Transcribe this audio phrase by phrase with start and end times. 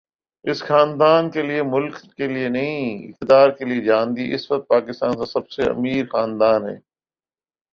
[0.45, 5.11] اس خاندان نے ملک کے لیے نہیں اقتدار کے لیے جان دی اس وقت پاکستان
[5.17, 6.77] کا سب سے امیر خاندان ہے